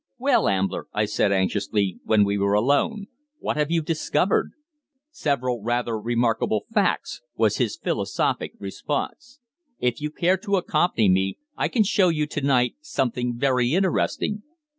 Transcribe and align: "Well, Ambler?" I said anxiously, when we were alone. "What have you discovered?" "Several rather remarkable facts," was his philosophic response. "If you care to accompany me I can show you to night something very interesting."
"Well, 0.17 0.47
Ambler?" 0.47 0.87
I 0.93 1.05
said 1.05 1.31
anxiously, 1.31 1.99
when 2.03 2.23
we 2.23 2.35
were 2.35 2.55
alone. 2.55 3.05
"What 3.37 3.55
have 3.55 3.69
you 3.69 3.83
discovered?" 3.83 4.49
"Several 5.11 5.61
rather 5.61 5.95
remarkable 5.95 6.65
facts," 6.73 7.21
was 7.37 7.57
his 7.57 7.75
philosophic 7.77 8.53
response. 8.57 9.39
"If 9.79 10.01
you 10.01 10.09
care 10.09 10.37
to 10.37 10.55
accompany 10.55 11.07
me 11.07 11.37
I 11.55 11.67
can 11.67 11.83
show 11.83 12.09
you 12.09 12.25
to 12.25 12.41
night 12.41 12.77
something 12.81 13.37
very 13.37 13.75
interesting." 13.75 14.41